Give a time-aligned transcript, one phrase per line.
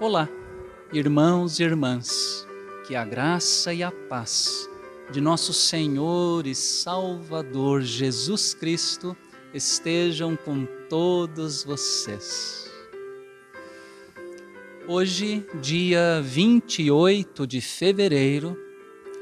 [0.00, 0.30] Olá,
[0.94, 2.48] irmãos e irmãs,
[2.86, 4.66] que a graça e a paz
[5.12, 9.14] de nosso Senhor e Salvador Jesus Cristo
[9.52, 12.72] estejam com todos vocês.
[14.88, 18.56] Hoje, dia 28 de fevereiro,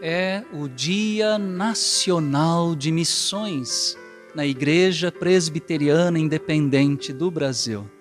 [0.00, 3.98] é o Dia Nacional de Missões
[4.32, 7.97] na Igreja Presbiteriana Independente do Brasil.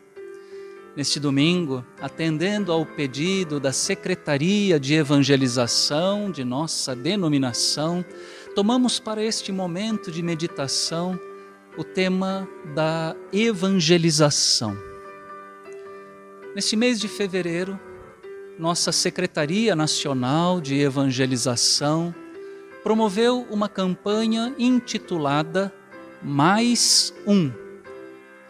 [0.97, 8.03] Neste domingo, atendendo ao pedido da Secretaria de Evangelização de nossa denominação,
[8.55, 11.19] tomamos para este momento de meditação
[11.77, 14.75] o tema da evangelização.
[16.55, 17.79] Neste mês de fevereiro,
[18.57, 22.11] nossa Secretaria Nacional de Evangelização
[22.81, 25.71] promoveu uma campanha intitulada
[26.23, 27.51] Mais Um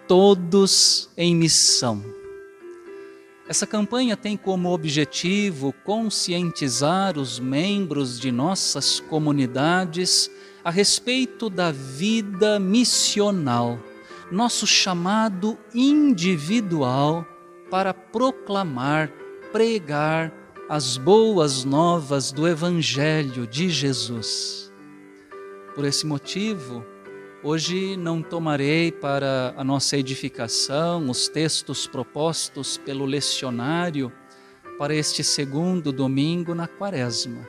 [0.07, 2.16] Todos em Missão.
[3.49, 10.29] Essa campanha tem como objetivo conscientizar os membros de nossas comunidades
[10.65, 13.79] a respeito da vida missional,
[14.29, 17.25] nosso chamado individual
[17.71, 19.09] para proclamar,
[19.53, 20.33] pregar
[20.67, 24.69] as boas novas do Evangelho de Jesus.
[25.73, 26.85] Por esse motivo,
[27.49, 34.11] Hoje não tomarei para a nossa edificação os textos propostos pelo lecionário
[34.77, 37.47] para este segundo domingo na Quaresma.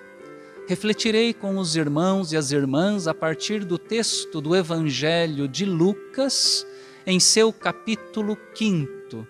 [0.69, 6.65] Refletirei com os irmãos e as irmãs a partir do texto do Evangelho de Lucas,
[7.04, 9.26] em seu capítulo 5,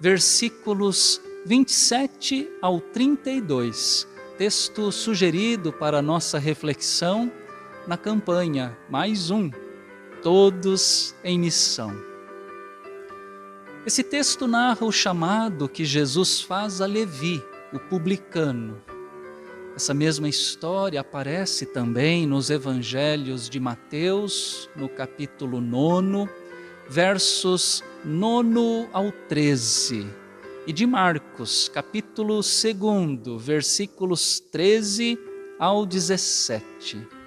[0.00, 4.08] versículos 27 ao 32,
[4.38, 7.30] texto sugerido para nossa reflexão
[7.86, 9.50] na campanha Mais Um
[10.22, 11.96] todos em missão.
[13.86, 17.42] Esse texto narra o chamado que Jesus faz a Levi,
[17.72, 18.82] o publicano.
[19.74, 26.28] Essa mesma história aparece também nos evangelhos de Mateus, no capítulo 9,
[26.88, 30.06] versos 9 ao 13,
[30.66, 35.18] e de Marcos, capítulo 2, versículos 13
[35.58, 37.17] ao 17.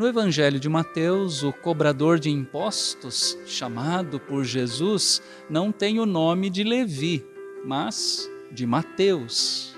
[0.00, 6.48] No Evangelho de Mateus, o cobrador de impostos, chamado por Jesus, não tem o nome
[6.48, 7.22] de Levi,
[7.66, 9.76] mas de Mateus.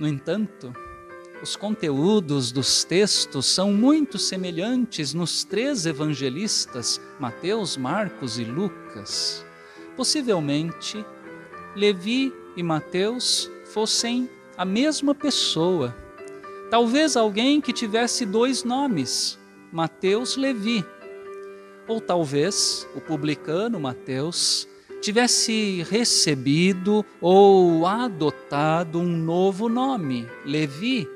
[0.00, 0.74] No entanto,
[1.40, 9.46] os conteúdos dos textos são muito semelhantes nos três evangelistas, Mateus, Marcos e Lucas.
[9.96, 11.06] Possivelmente,
[11.76, 15.94] Levi e Mateus fossem a mesma pessoa
[16.70, 19.38] Talvez alguém que tivesse dois nomes,
[19.72, 20.84] Mateus Levi.
[21.86, 24.68] Ou talvez o publicano Mateus
[25.00, 31.08] tivesse recebido ou adotado um novo nome, Levi,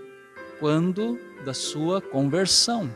[0.58, 2.90] quando da sua conversão.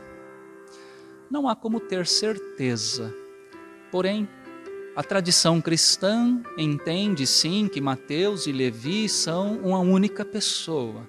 [1.29, 3.13] Não há como ter certeza.
[3.91, 4.27] Porém,
[4.95, 11.07] a tradição cristã entende sim que Mateus e Levi são uma única pessoa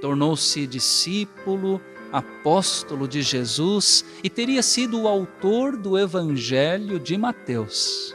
[0.00, 1.80] tornou-se discípulo,
[2.12, 8.14] apóstolo de Jesus e teria sido o autor do Evangelho de Mateus.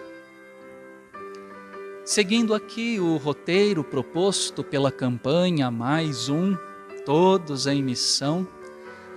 [2.03, 6.57] Seguindo aqui o roteiro proposto pela campanha Mais Um,
[7.05, 8.47] Todos em Missão,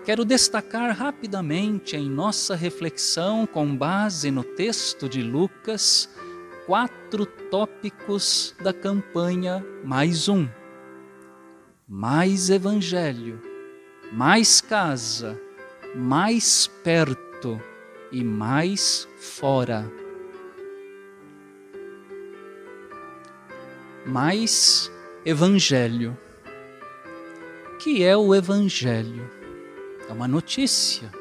[0.05, 6.09] quero destacar rapidamente em nossa reflexão, com base no texto de Lucas,
[6.67, 10.49] quatro tópicos da campanha Mais Um
[11.87, 13.39] mais evangelho,
[14.11, 15.39] mais casa,
[15.95, 17.61] mais perto
[18.11, 19.91] e mais fora.
[24.07, 24.91] Mais
[25.27, 26.17] evangelho.
[27.79, 29.31] Que é o evangelho?
[30.09, 31.13] É uma notícia,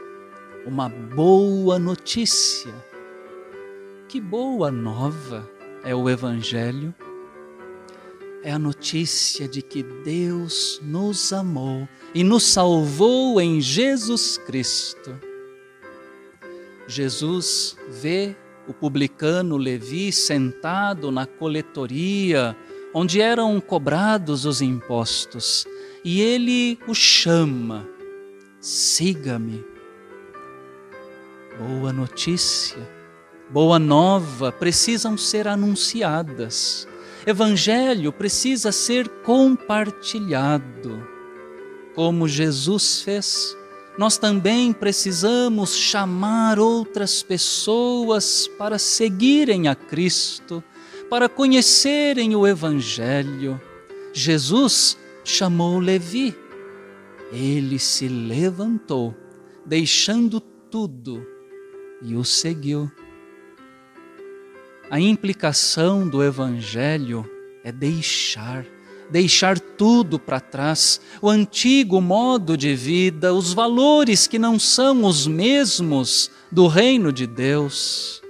[0.66, 2.74] uma boa notícia.
[4.08, 5.50] Que boa nova
[5.84, 6.96] é o evangelho?
[8.44, 15.18] É a notícia de que Deus nos amou e nos salvou em Jesus Cristo.
[16.86, 18.36] Jesus vê
[18.68, 22.56] o publicano Levi sentado na coletoria,
[22.94, 25.66] onde eram cobrados os impostos,
[26.04, 27.88] e ele o chama:
[28.60, 29.64] siga-me.
[31.58, 32.78] Boa notícia,
[33.50, 36.88] boa nova precisam ser anunciadas
[37.26, 41.08] evangelho precisa ser compartilhado.
[41.96, 43.56] Como Jesus fez,
[43.98, 50.64] nós também precisamos chamar outras pessoas para seguirem a Cristo,
[51.10, 53.62] para conhecerem o Evangelho,
[54.12, 56.36] Jesus chamou Levi.
[57.32, 59.16] Ele se levantou,
[59.66, 61.26] deixando tudo,
[62.02, 62.92] e o seguiu.
[64.90, 67.30] A implicação do Evangelho
[67.64, 68.66] é deixar,
[69.10, 75.26] deixar tudo para trás, o antigo modo de vida, os valores que não são os
[75.26, 78.22] mesmos do reino de Deus.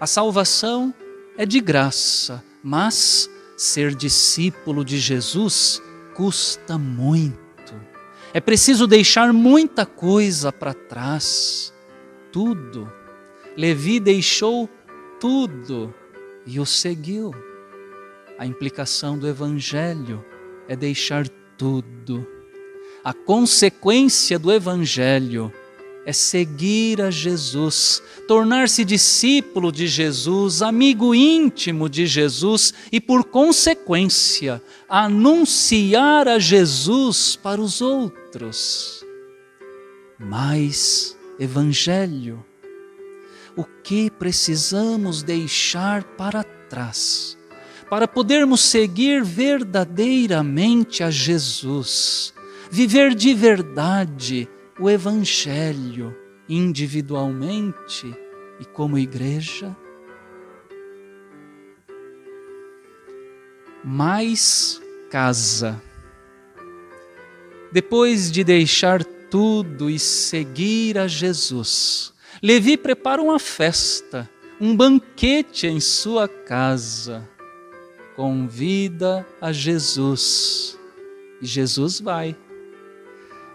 [0.00, 0.94] A salvação
[1.36, 5.82] é de graça, mas ser discípulo de Jesus
[6.14, 7.74] custa muito.
[8.32, 11.72] É preciso deixar muita coisa para trás,
[12.30, 12.90] tudo.
[13.56, 14.68] Levi deixou
[15.22, 15.94] tudo
[16.44, 17.32] e o seguiu.
[18.36, 20.24] A implicação do Evangelho
[20.66, 22.26] é deixar tudo.
[23.04, 25.52] A consequência do Evangelho
[26.04, 34.60] é seguir a Jesus, tornar-se discípulo de Jesus, amigo íntimo de Jesus e, por consequência,
[34.88, 39.06] anunciar a Jesus para os outros.
[40.18, 42.44] Mais Evangelho.
[43.56, 47.36] O que precisamos deixar para trás
[47.92, 52.32] para podermos seguir verdadeiramente a Jesus,
[52.70, 54.48] viver de verdade
[54.80, 56.16] o Evangelho
[56.48, 58.16] individualmente
[58.58, 59.76] e como igreja.
[63.84, 65.78] Mais casa.
[67.70, 72.11] Depois de deixar tudo e seguir a Jesus,
[72.42, 74.28] Levi prepara uma festa,
[74.60, 77.28] um banquete em sua casa
[78.16, 80.78] convida a Jesus
[81.40, 82.36] e Jesus vai.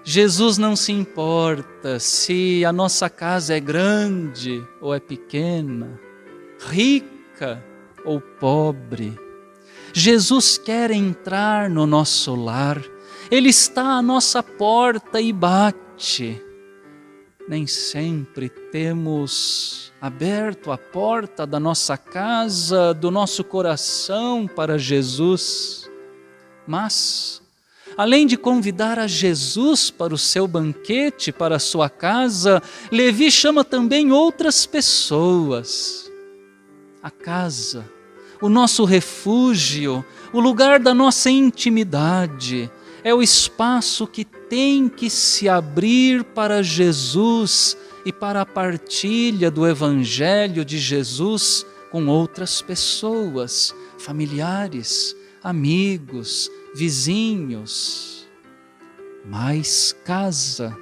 [0.04, 6.00] Jesus não se importa se a nossa casa é grande ou é pequena,
[6.60, 7.64] rica
[8.06, 9.18] ou pobre.
[9.94, 12.82] Jesus quer entrar no nosso lar,
[13.30, 16.42] Ele está à nossa porta e bate.
[17.48, 25.90] Nem sempre temos aberto a porta da nossa casa, do nosso coração para Jesus.
[26.68, 27.42] Mas,
[27.98, 32.62] além de convidar a Jesus para o seu banquete, para a sua casa,
[32.92, 36.12] Levi chama também outras pessoas.
[37.02, 37.90] A casa,
[38.42, 42.70] o nosso refúgio, o lugar da nossa intimidade,
[43.04, 49.68] é o espaço que tem que se abrir para Jesus e para a partilha do
[49.68, 58.28] Evangelho de Jesus com outras pessoas, familiares, amigos, vizinhos.
[59.26, 60.76] Mais casa.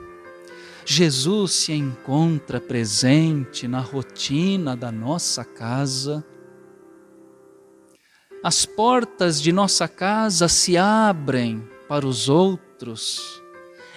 [0.86, 6.24] Jesus se encontra presente na rotina da nossa casa.
[8.44, 13.44] As portas de nossa casa se abrem para os outros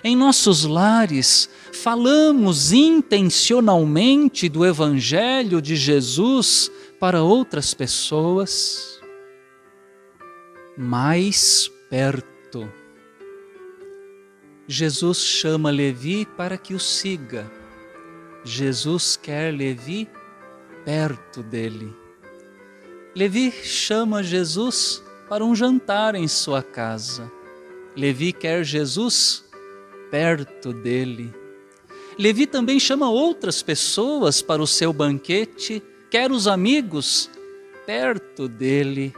[0.03, 9.01] em nossos lares, falamos intencionalmente do Evangelho de Jesus para outras pessoas?
[10.77, 12.73] Mais perto.
[14.69, 17.51] Jesus chama Levi para que o siga.
[18.45, 20.09] Jesus quer Levi
[20.85, 21.93] perto dele.
[23.17, 27.38] Levi chama Jesus para um jantar em sua casa.
[27.99, 29.45] Levi quer Jesus
[30.09, 31.35] perto dele.
[32.17, 37.29] Levi também chama outras pessoas para o seu banquete, quer os amigos
[37.85, 39.13] perto dele.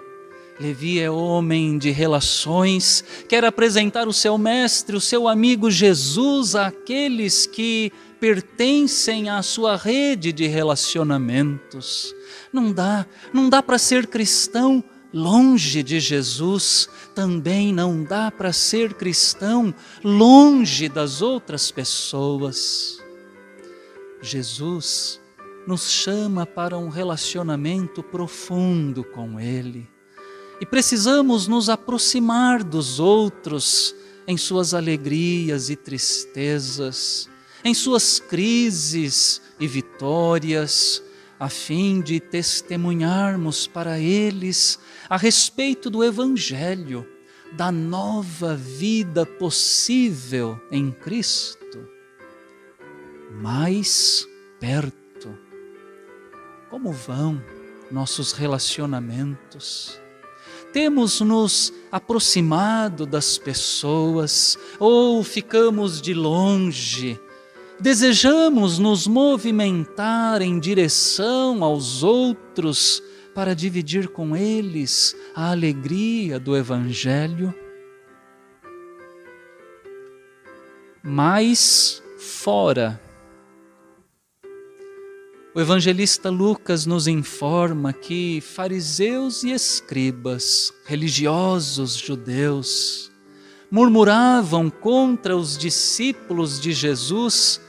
[0.58, 7.46] Levi é homem de relações, quer apresentar o seu mestre, o seu amigo Jesus àqueles
[7.46, 12.14] que pertencem à sua rede de relacionamentos.
[12.50, 14.82] Não dá, não dá para ser cristão
[15.12, 19.74] longe de Jesus, também não dá para ser cristão
[20.04, 22.98] longe das outras pessoas.
[24.22, 25.20] Jesus
[25.66, 29.88] nos chama para um relacionamento profundo com Ele
[30.60, 33.94] e precisamos nos aproximar dos outros
[34.26, 37.28] em suas alegrias e tristezas,
[37.64, 41.02] em suas crises e vitórias
[41.40, 44.78] a fim de testemunharmos para eles
[45.08, 47.08] a respeito do Evangelho,
[47.52, 51.88] da nova vida possível em Cristo.
[53.40, 54.28] Mais
[54.60, 55.34] perto.
[56.68, 57.42] Como vão
[57.90, 59.98] nossos relacionamentos?
[60.74, 67.18] Temos nos aproximado das pessoas ou ficamos de longe?
[67.80, 73.02] Desejamos nos movimentar em direção aos outros
[73.34, 77.54] para dividir com eles a alegria do Evangelho.
[81.02, 83.00] Mais fora,
[85.54, 93.10] o evangelista Lucas nos informa que fariseus e escribas, religiosos judeus,
[93.70, 97.60] murmuravam contra os discípulos de Jesus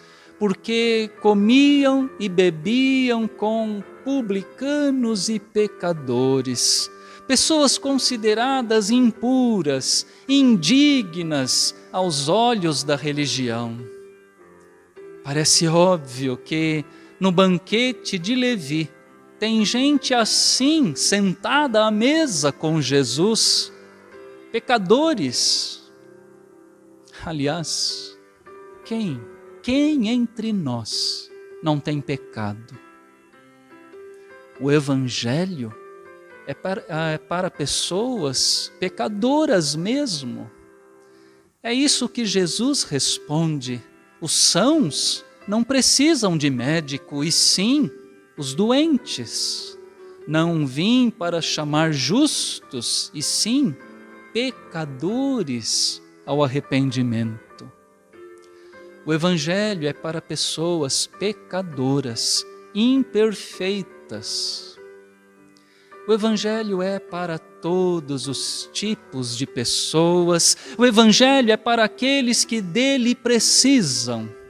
[0.42, 6.90] porque comiam e bebiam com publicanos e pecadores,
[7.28, 13.78] pessoas consideradas impuras, indignas aos olhos da religião.
[15.24, 16.84] Parece óbvio que
[17.20, 18.90] no banquete de Levi,
[19.38, 23.72] tem gente assim sentada à mesa com Jesus,
[24.52, 25.84] pecadores.
[27.24, 28.18] Aliás,
[28.84, 29.22] quem,
[29.64, 31.30] quem entre nós
[31.62, 32.78] não tem pecado?
[34.60, 35.74] O Evangelho
[36.48, 40.50] é para, é para pessoas pecadoras mesmo.
[41.62, 43.82] É isso que Jesus responde.
[44.20, 47.90] Os sãos não precisam de médico, e sim
[48.38, 49.78] os doentes.
[50.28, 53.76] Não vim para chamar justos, e sim
[54.34, 57.72] pecadores ao arrependimento.
[59.06, 64.78] O Evangelho é para pessoas pecadoras, imperfeitas.
[66.08, 72.62] O Evangelho é para todos os tipos de pessoas, o Evangelho é para aqueles que
[72.62, 74.42] dele precisam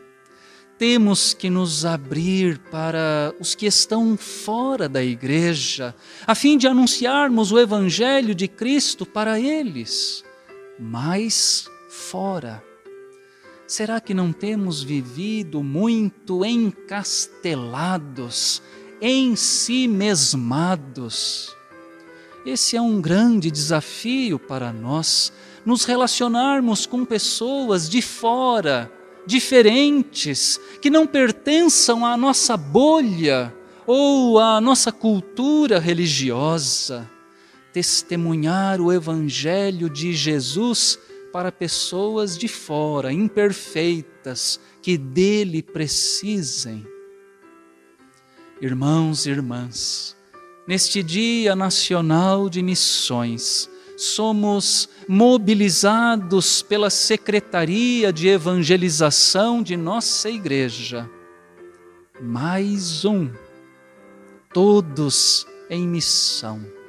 [0.82, 5.94] temos que nos abrir para os que estão fora da igreja,
[6.26, 10.24] a fim de anunciarmos o Evangelho de Cristo para eles,
[10.80, 12.71] mas fora.
[13.72, 18.62] Será que não temos vivido muito encastelados,
[19.02, 21.56] em si mesmados?
[22.46, 25.32] Esse é um grande desafio para nós,
[25.66, 28.92] nos relacionarmos com pessoas de fora
[29.26, 33.56] diferentes, que não pertençam à nossa bolha
[33.88, 37.10] ou à nossa cultura religiosa.
[37.72, 41.00] Testemunhar o Evangelho de Jesus
[41.32, 46.86] para pessoas de fora, imperfeitas, que dele precisem.
[48.62, 50.16] Irmãos e irmãs,
[50.68, 61.10] neste Dia Nacional de Missões, somos mobilizados pela Secretaria de Evangelização de nossa igreja.
[62.20, 63.30] Mais um,
[64.54, 66.81] todos em missão.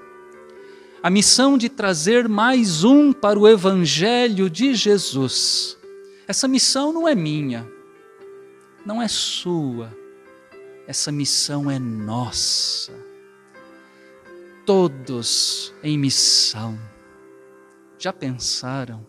[1.02, 5.76] A missão de trazer mais um para o Evangelho de Jesus.
[6.28, 7.68] Essa missão não é minha,
[8.86, 9.92] não é sua,
[10.86, 12.92] essa missão é nossa.
[14.64, 16.78] Todos em missão
[17.98, 19.04] já pensaram?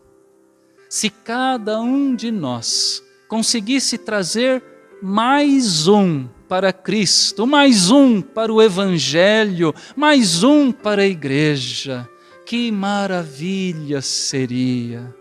[0.90, 4.64] Se cada um de nós conseguisse trazer
[5.00, 12.08] mais um para Cristo, mais um para o Evangelho, mais um para a igreja,
[12.46, 15.16] que maravilha seria!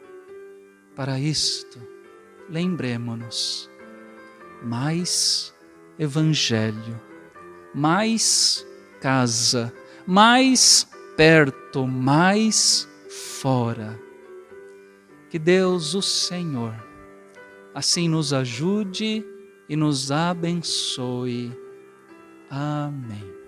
[0.94, 1.80] Para isto,
[2.50, 3.70] lembremos-nos,
[4.62, 5.54] mais
[5.98, 7.00] Evangelho,
[7.74, 8.66] mais
[9.00, 9.72] casa,
[10.06, 10.86] mais
[11.16, 12.86] perto, mais
[13.40, 13.98] fora.
[15.30, 16.74] Que Deus, o Senhor,
[17.74, 19.31] assim nos ajude
[19.68, 21.52] e nos abençoe.
[22.50, 23.41] Amém.